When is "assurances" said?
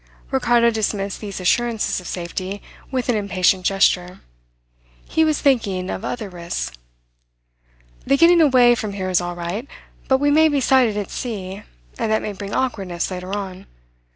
1.39-1.99